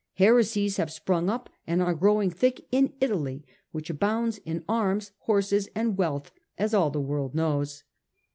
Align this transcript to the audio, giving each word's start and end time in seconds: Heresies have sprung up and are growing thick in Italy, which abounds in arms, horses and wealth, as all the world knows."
Heresies 0.15 0.77
have 0.77 0.91
sprung 0.91 1.29
up 1.29 1.47
and 1.67 1.79
are 1.79 1.93
growing 1.93 2.31
thick 2.31 2.65
in 2.71 2.93
Italy, 2.99 3.45
which 3.71 3.87
abounds 3.91 4.39
in 4.39 4.65
arms, 4.67 5.11
horses 5.19 5.69
and 5.75 5.95
wealth, 5.95 6.31
as 6.57 6.73
all 6.73 6.89
the 6.89 6.99
world 6.99 7.35
knows." 7.35 7.83